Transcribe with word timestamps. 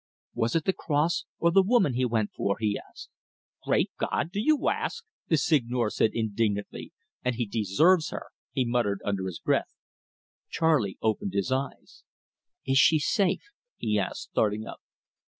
"Was 0.33 0.55
it 0.55 0.65
the 0.65 0.73
cross 0.73 1.25
or 1.37 1.51
the 1.51 1.61
woman 1.61 1.93
he 1.93 2.05
went 2.05 2.31
for?" 2.33 2.57
he 2.59 2.75
asked. 2.89 3.11
"Great 3.63 3.91
God 3.99 4.31
do 4.31 4.39
you 4.41 4.67
ask!" 4.67 5.05
the 5.27 5.37
Seigneur 5.37 5.91
said 5.91 6.09
indignantly. 6.15 6.91
"And 7.23 7.35
he 7.35 7.45
deserves 7.45 8.09
her," 8.09 8.31
he 8.51 8.65
muttered 8.65 9.01
under 9.05 9.27
his 9.27 9.37
breath. 9.37 9.75
Charley 10.49 10.97
opened 11.03 11.33
his 11.35 11.51
eyes. 11.51 12.01
"Is 12.65 12.79
she 12.79 12.97
safe?" 12.97 13.43
he 13.77 13.99
asked, 13.99 14.31
starting 14.31 14.65
up. 14.65 14.81